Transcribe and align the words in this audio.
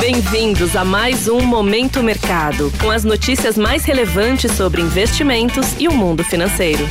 Bem-vindos 0.00 0.76
a 0.76 0.84
mais 0.84 1.26
um 1.26 1.40
Momento 1.40 2.04
Mercado, 2.04 2.70
com 2.80 2.88
as 2.88 3.02
notícias 3.02 3.58
mais 3.58 3.84
relevantes 3.84 4.52
sobre 4.52 4.80
investimentos 4.80 5.74
e 5.78 5.88
o 5.88 5.92
mundo 5.92 6.22
financeiro. 6.22 6.84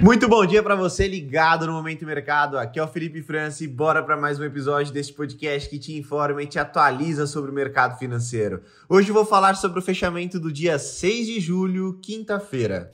Muito 0.00 0.28
bom 0.28 0.46
dia 0.46 0.62
para 0.62 0.76
você 0.76 1.08
ligado 1.08 1.66
no 1.66 1.72
Momento 1.72 2.06
Mercado. 2.06 2.56
Aqui 2.56 2.78
é 2.78 2.82
o 2.84 2.86
Felipe 2.86 3.20
França 3.20 3.64
e 3.64 3.66
bora 3.66 4.00
para 4.00 4.16
mais 4.16 4.38
um 4.38 4.44
episódio 4.44 4.92
deste 4.92 5.12
podcast 5.12 5.68
que 5.68 5.78
te 5.78 5.92
informa 5.98 6.40
e 6.40 6.46
te 6.46 6.58
atualiza 6.58 7.26
sobre 7.26 7.50
o 7.50 7.54
mercado 7.54 7.98
financeiro. 7.98 8.62
Hoje 8.88 9.10
vou 9.10 9.24
falar 9.24 9.54
sobre 9.56 9.80
o 9.80 9.82
fechamento 9.82 10.38
do 10.38 10.52
dia 10.52 10.78
6 10.78 11.26
de 11.26 11.40
julho, 11.40 11.98
quinta-feira. 12.00 12.92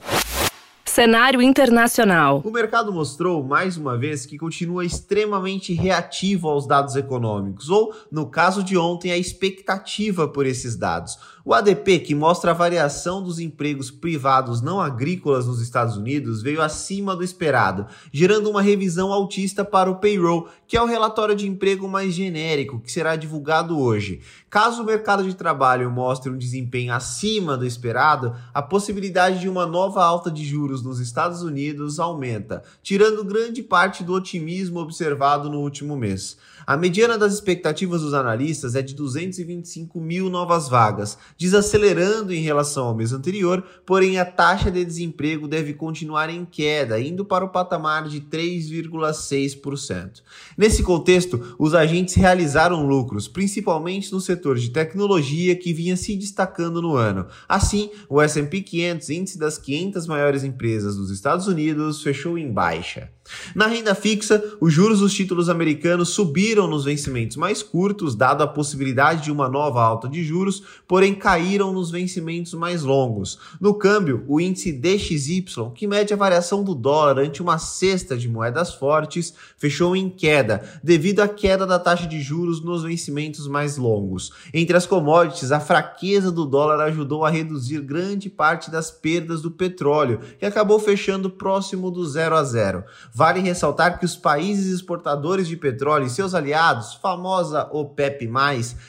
Cenário 0.94 1.42
internacional. 1.42 2.40
O 2.44 2.52
mercado 2.52 2.92
mostrou 2.92 3.42
mais 3.42 3.76
uma 3.76 3.98
vez 3.98 4.24
que 4.24 4.38
continua 4.38 4.84
extremamente 4.84 5.74
reativo 5.74 6.48
aos 6.48 6.68
dados 6.68 6.94
econômicos, 6.94 7.68
ou, 7.68 7.92
no 8.12 8.26
caso 8.30 8.62
de 8.62 8.78
ontem, 8.78 9.10
a 9.10 9.18
expectativa 9.18 10.28
por 10.28 10.46
esses 10.46 10.76
dados. 10.76 11.18
O 11.44 11.52
ADP, 11.52 11.98
que 11.98 12.14
mostra 12.14 12.52
a 12.52 12.54
variação 12.54 13.22
dos 13.22 13.40
empregos 13.40 13.90
privados 13.90 14.62
não 14.62 14.80
agrícolas 14.80 15.46
nos 15.46 15.60
Estados 15.60 15.96
Unidos, 15.96 16.40
veio 16.40 16.62
acima 16.62 17.16
do 17.16 17.24
esperado, 17.24 17.86
gerando 18.12 18.48
uma 18.48 18.62
revisão 18.62 19.12
altista 19.12 19.64
para 19.64 19.90
o 19.90 19.96
payroll, 19.96 20.48
que 20.66 20.76
é 20.76 20.80
o 20.80 20.86
relatório 20.86 21.34
de 21.34 21.48
emprego 21.48 21.88
mais 21.88 22.14
genérico, 22.14 22.80
que 22.80 22.90
será 22.90 23.16
divulgado 23.16 23.78
hoje. 23.78 24.20
Caso 24.48 24.82
o 24.82 24.86
mercado 24.86 25.24
de 25.24 25.34
trabalho 25.34 25.90
mostre 25.90 26.30
um 26.30 26.38
desempenho 26.38 26.94
acima 26.94 27.56
do 27.56 27.66
esperado, 27.66 28.34
a 28.54 28.62
possibilidade 28.62 29.40
de 29.40 29.48
uma 29.48 29.66
nova 29.66 30.02
alta 30.04 30.30
de 30.30 30.44
juros 30.44 30.83
nos 30.84 31.00
Estados 31.00 31.42
Unidos 31.42 31.98
aumenta, 31.98 32.62
tirando 32.82 33.24
grande 33.24 33.62
parte 33.62 34.04
do 34.04 34.12
otimismo 34.12 34.80
observado 34.80 35.50
no 35.50 35.60
último 35.60 35.96
mês. 35.96 36.36
A 36.66 36.78
mediana 36.78 37.18
das 37.18 37.34
expectativas 37.34 38.00
dos 38.00 38.14
analistas 38.14 38.74
é 38.74 38.80
de 38.80 38.94
225 38.94 40.00
mil 40.00 40.30
novas 40.30 40.66
vagas, 40.66 41.18
desacelerando 41.36 42.32
em 42.32 42.40
relação 42.40 42.86
ao 42.86 42.94
mês 42.94 43.12
anterior, 43.12 43.62
porém 43.84 44.18
a 44.18 44.24
taxa 44.24 44.70
de 44.70 44.82
desemprego 44.82 45.46
deve 45.46 45.74
continuar 45.74 46.30
em 46.30 46.46
queda, 46.46 46.98
indo 46.98 47.22
para 47.22 47.44
o 47.44 47.50
patamar 47.50 48.08
de 48.08 48.22
3,6%. 48.22 50.22
Nesse 50.56 50.82
contexto, 50.82 51.54
os 51.58 51.74
agentes 51.74 52.14
realizaram 52.14 52.86
lucros, 52.86 53.28
principalmente 53.28 54.10
no 54.10 54.20
setor 54.20 54.56
de 54.56 54.70
tecnologia 54.70 55.54
que 55.54 55.74
vinha 55.74 55.96
se 55.96 56.16
destacando 56.16 56.80
no 56.80 56.96
ano. 56.96 57.26
Assim, 57.46 57.90
o 58.08 58.22
S&P 58.22 58.62
500, 58.62 59.10
índice 59.10 59.38
das 59.38 59.58
500 59.58 60.06
maiores 60.06 60.44
empresas 60.44 60.73
dos 60.82 61.10
Estados 61.10 61.46
Unidos, 61.46 62.02
fechou 62.02 62.36
em 62.36 62.50
baixa. 62.50 63.10
Na 63.54 63.66
renda 63.66 63.94
fixa, 63.94 64.42
os 64.60 64.72
juros 64.72 65.00
dos 65.00 65.14
títulos 65.14 65.48
americanos 65.48 66.10
subiram 66.10 66.66
nos 66.66 66.84
vencimentos 66.84 67.36
mais 67.36 67.62
curtos, 67.62 68.14
dado 68.14 68.42
a 68.42 68.46
possibilidade 68.46 69.24
de 69.24 69.32
uma 69.32 69.48
nova 69.48 69.82
alta 69.82 70.08
de 70.08 70.22
juros, 70.22 70.62
porém 70.86 71.14
caíram 71.14 71.72
nos 71.72 71.90
vencimentos 71.90 72.52
mais 72.54 72.82
longos. 72.82 73.38
No 73.60 73.74
câmbio, 73.74 74.24
o 74.28 74.40
índice 74.40 74.72
DXY, 74.72 75.44
que 75.74 75.86
mede 75.86 76.12
a 76.12 76.16
variação 76.16 76.62
do 76.62 76.74
dólar 76.74 77.18
ante 77.18 77.40
uma 77.40 77.58
cesta 77.58 78.16
de 78.16 78.28
moedas 78.28 78.74
fortes, 78.74 79.32
fechou 79.56 79.96
em 79.96 80.10
queda, 80.10 80.62
devido 80.82 81.20
à 81.20 81.28
queda 81.28 81.66
da 81.66 81.78
taxa 81.78 82.06
de 82.06 82.20
juros 82.20 82.62
nos 82.62 82.82
vencimentos 82.82 83.48
mais 83.48 83.76
longos. 83.76 84.32
Entre 84.52 84.76
as 84.76 84.86
commodities, 84.86 85.52
a 85.52 85.60
fraqueza 85.60 86.30
do 86.30 86.44
dólar 86.44 86.80
ajudou 86.84 87.24
a 87.24 87.30
reduzir 87.30 87.80
grande 87.80 88.28
parte 88.28 88.70
das 88.70 88.90
perdas 88.90 89.40
do 89.40 89.50
petróleo, 89.50 90.20
que 90.38 90.44
acabou 90.44 90.63
fechando 90.80 91.30
próximo 91.30 91.90
do 91.90 92.06
zero 92.06 92.34
a 92.34 92.42
zero. 92.42 92.84
Vale 93.12 93.40
ressaltar 93.40 93.98
que 93.98 94.04
os 94.04 94.16
países 94.16 94.72
exportadores 94.72 95.46
de 95.46 95.56
petróleo 95.56 96.06
e 96.06 96.10
seus 96.10 96.34
aliados, 96.34 96.94
famosa 96.94 97.68
OPEP+, 97.70 98.30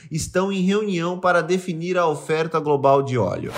estão 0.09 0.51
em 0.51 0.61
reunião 0.61 1.19
para 1.19 1.41
definir 1.41 1.97
a 1.97 2.07
oferta 2.07 2.59
global 2.59 3.03
de 3.03 3.17
óleo. 3.17 3.51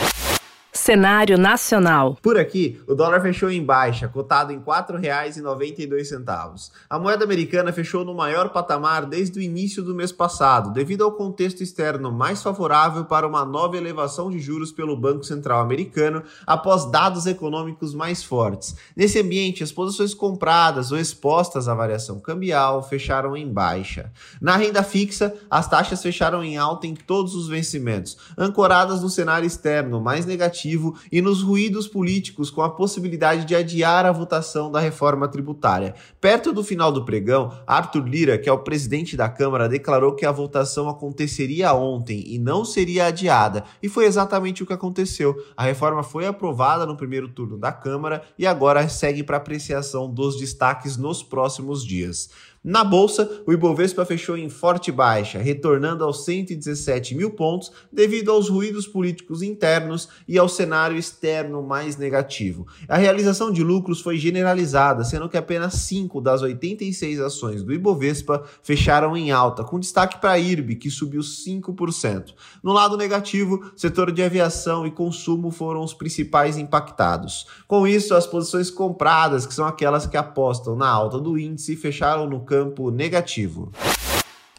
Cenário 0.88 1.38
nacional. 1.38 2.18
Por 2.22 2.40
aqui, 2.40 2.80
o 2.88 2.96
dólar 2.96 3.20
fechou 3.20 3.52
em 3.52 3.62
baixa, 3.62 4.08
cotado 4.08 4.54
em 4.54 4.60
R$ 4.60 4.64
4,92. 4.64 6.72
A 6.90 6.98
moeda 6.98 7.26
americana 7.26 7.74
fechou 7.74 8.06
no 8.06 8.14
maior 8.14 8.54
patamar 8.54 9.06
desde 9.06 9.38
o 9.38 9.42
início 9.42 9.84
do 9.84 9.94
mês 9.94 10.14
passado, 10.14 10.72
devido 10.72 11.04
ao 11.04 11.12
contexto 11.12 11.62
externo 11.62 12.10
mais 12.10 12.42
favorável 12.42 13.04
para 13.04 13.28
uma 13.28 13.44
nova 13.44 13.76
elevação 13.76 14.32
de 14.32 14.40
juros 14.40 14.72
pelo 14.72 14.96
Banco 14.96 15.26
Central 15.26 15.60
americano 15.60 16.24
após 16.46 16.90
dados 16.90 17.26
econômicos 17.26 17.94
mais 17.94 18.24
fortes. 18.24 18.74
Nesse 18.96 19.20
ambiente, 19.20 19.64
as 19.64 19.74
posições 19.74 20.14
compradas 20.14 20.94
ou 20.94 20.98
expostas 20.98 21.68
à 21.68 21.76
variação 21.76 22.18
cambial 22.22 22.82
fecharam 22.82 23.36
em 23.36 23.52
baixa. 23.52 24.10
Na 24.40 24.56
renda 24.56 24.82
fixa, 24.84 25.36
as 25.52 25.68
taxas 25.68 26.02
fecharam 26.02 26.42
em 26.42 26.56
alta 26.56 26.88
em 26.88 26.96
todos 26.96 27.36
os 27.36 27.50
vencimentos, 27.50 28.16
ancoradas 28.38 29.02
no 29.02 29.10
cenário 29.10 29.46
externo 29.46 30.00
mais 30.00 30.26
negativo 30.26 30.77
e 31.12 31.22
nos 31.22 31.42
ruídos 31.42 31.88
políticos 31.88 32.50
com 32.50 32.62
a 32.62 32.70
possibilidade 32.70 33.46
de 33.46 33.56
adiar 33.56 34.06
a 34.06 34.12
votação 34.12 34.72
da 34.72 34.80
reforma 34.80 35.28
tributária. 35.28 35.96
Perto 36.20 36.52
do 36.54 36.64
final 36.64 36.92
do 36.92 37.06
pregão, 37.06 37.52
Arthur 37.66 38.08
Lira, 38.08 38.38
que 38.38 38.50
é 38.50 38.52
o 38.52 38.60
presidente 38.60 39.16
da 39.16 39.30
Câmara, 39.30 39.70
declarou 39.70 40.16
que 40.16 40.26
a 40.26 40.32
votação 40.32 40.90
aconteceria 40.90 41.74
ontem 41.74 42.24
e 42.26 42.38
não 42.38 42.64
seria 42.66 43.08
adiada, 43.08 43.64
e 43.82 43.90
foi 43.90 44.06
exatamente 44.06 44.64
o 44.64 44.66
que 44.66 44.74
aconteceu. 44.74 45.36
A 45.56 45.64
reforma 45.64 46.04
foi 46.04 46.26
aprovada 46.26 46.86
no 46.86 46.98
primeiro 46.98 47.30
turno 47.30 47.58
da 47.58 47.72
Câmara 47.72 48.24
e 48.38 48.46
agora 48.46 48.88
segue 48.90 49.24
para 49.24 49.38
apreciação 49.38 50.10
dos 50.12 50.38
destaques 50.38 50.98
nos 50.98 51.24
próximos 51.24 51.86
dias. 51.86 52.30
Na 52.70 52.84
bolsa, 52.84 53.42
o 53.46 53.54
Ibovespa 53.54 54.04
fechou 54.04 54.36
em 54.36 54.50
forte 54.50 54.92
baixa, 54.92 55.40
retornando 55.40 56.04
aos 56.04 56.26
117 56.26 57.16
mil 57.16 57.30
pontos 57.30 57.72
devido 57.90 58.30
aos 58.30 58.50
ruídos 58.50 58.86
políticos 58.86 59.42
internos 59.42 60.10
e 60.28 60.38
ao 60.38 60.50
cenário 60.50 60.98
externo 60.98 61.64
mais 61.64 61.96
negativo. 61.96 62.68
A 62.86 62.98
realização 62.98 63.54
de 63.54 63.64
lucros 63.64 64.02
foi 64.02 64.18
generalizada, 64.18 65.06
sendo 65.06 65.30
que 65.30 65.38
apenas 65.38 65.76
5 65.76 66.20
das 66.20 66.42
86 66.42 67.22
ações 67.22 67.64
do 67.64 67.72
Ibovespa 67.72 68.44
fecharam 68.62 69.16
em 69.16 69.32
alta, 69.32 69.64
com 69.64 69.80
destaque 69.80 70.20
para 70.20 70.32
a 70.32 70.38
IRB, 70.38 70.76
que 70.76 70.92
subiu 70.92 71.22
5%. 71.22 72.34
No 72.62 72.74
lado 72.74 72.98
negativo, 72.98 73.72
setor 73.78 74.12
de 74.12 74.22
aviação 74.22 74.86
e 74.86 74.92
consumo 74.92 75.52
foram 75.52 75.86
os 75.86 75.94
principais 75.94 76.58
impactados. 76.58 77.48
Com 77.66 77.88
isso, 77.88 78.14
as 78.14 78.28
posições 78.28 78.70
compradas, 78.70 79.46
que 79.46 79.54
são 79.54 79.66
aquelas 79.66 80.06
que 80.06 80.18
apostam 80.18 80.76
na 80.76 80.90
alta 80.90 81.18
do 81.18 81.40
índice, 81.40 81.78
fecharam 81.78 82.28
no 82.28 82.42
campo 82.42 82.57
campo 82.58 82.90
negativo. 82.90 83.72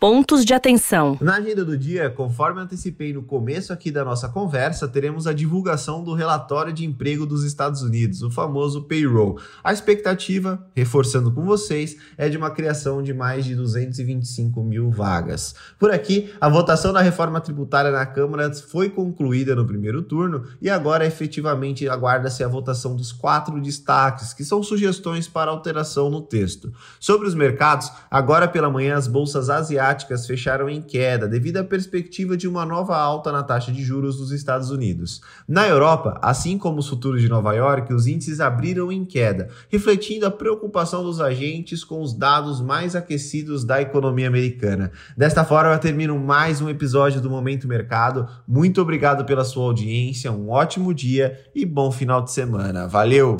Pontos 0.01 0.45
de 0.45 0.55
atenção. 0.55 1.19
Na 1.21 1.39
agenda 1.39 1.65
do 1.65 1.77
dia, 1.77 2.09
conforme 2.09 2.61
antecipei 2.61 3.13
no 3.13 3.21
começo 3.21 3.73
aqui 3.73 3.91
da 3.91 4.05
nossa 4.05 4.29
conversa, 4.29 4.87
teremos 4.87 5.27
a 5.27 5.33
divulgação 5.33 6.05
do 6.05 6.15
relatório 6.15 6.73
de 6.73 6.85
emprego 6.85 7.27
dos 7.27 7.43
Estados 7.43 7.83
Unidos, 7.83 8.23
o 8.23 8.31
famoso 8.31 8.85
payroll. 8.85 9.41
A 9.63 9.73
expectativa, 9.73 10.65
reforçando 10.73 11.33
com 11.33 11.45
vocês, 11.45 11.97
é 12.17 12.29
de 12.29 12.37
uma 12.37 12.53
criação 12.53 13.03
de 13.03 13.13
mais 13.13 13.45
de 13.45 13.57
225 13.57 14.63
mil 14.63 14.89
vagas. 14.89 15.57
Por 15.81 15.91
aqui, 15.91 16.33
a 16.41 16.49
votação 16.49 16.93
da 16.93 17.01
reforma 17.01 17.41
tributária 17.41 17.91
na 17.91 18.07
Câmara 18.07 18.55
foi 18.55 18.91
concluída 18.91 19.57
no 19.57 19.67
primeiro 19.67 20.03
turno 20.03 20.45
e 20.63 20.71
agora 20.71 21.07
efetivamente 21.07 21.89
aguarda-se 21.89 22.45
a 22.45 22.49
votação 22.49 22.95
dos 22.95 23.11
quatro 23.11 23.61
destaques, 23.61 24.33
que 24.33 24.45
são 24.45 24.63
sugestões 24.63 25.27
para 25.27 25.51
alteração 25.51 26.09
no 26.09 26.21
texto. 26.21 26.73
Sobre 27.01 27.27
os 27.27 27.35
mercados, 27.35 27.91
agora 28.09 28.47
pela 28.47 28.71
manhã 28.71 28.97
as 28.97 29.09
bolsas 29.09 29.51
asiáticas 29.51 29.88
asiáticas 29.89 30.27
fecharam 30.27 30.69
em 30.69 30.83
queda 30.83 31.27
devido 31.27 31.57
à 31.59 31.65
perspectiva 31.65 32.37
de 32.37 32.47
uma 32.47 32.65
nova 32.67 32.97
alta 32.97 33.33
na 33.33 33.43
taxa 33.43 33.73
de 33.73 33.83
juros 33.83 34.17
dos 34.17 34.31
Estados 34.31 34.71
Unidos. 34.71 35.21
Na 35.47 35.67
Europa, 35.67 36.19
assim 36.23 36.59
como 36.59 36.79
os 36.79 36.89
futuros 36.89 37.21
de 37.21 37.29
Nova 37.29 37.55
York, 37.55 37.93
os 37.93 38.07
índices 38.07 38.41
abriram 38.41 38.93
em 38.93 39.05
queda, 39.05 39.49
refletindo 39.69 40.27
a 40.27 40.31
preocupação 40.31 41.03
dos 41.03 41.21
agentes 41.21 41.83
com 41.85 42.03
os 42.03 42.13
dados 42.13 42.61
mais 42.61 42.95
aquecidos 42.95 43.65
da 43.65 43.81
economia 43.81 44.29
americana. 44.29 44.91
Desta 45.17 45.45
forma, 45.45 45.73
eu 45.73 45.79
termino 45.79 46.19
mais 46.19 46.61
um 46.61 46.69
episódio 46.69 47.21
do 47.21 47.31
Momento 47.31 47.67
Mercado. 47.67 48.29
Muito 48.47 48.81
obrigado 48.81 49.25
pela 49.25 49.45
sua 49.45 49.65
audiência, 49.65 50.31
um 50.31 50.51
ótimo 50.51 50.93
dia 50.93 51.41
e 51.55 51.65
bom 51.65 51.91
final 51.91 52.23
de 52.23 52.33
semana. 52.33 52.87
Valeu! 52.87 53.37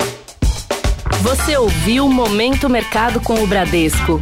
Você 1.21 1.57
ouviu 1.57 2.07
Momento 2.07 2.69
Mercado 2.69 3.19
com 3.19 3.43
o 3.43 3.47
Bradesco. 3.47 4.21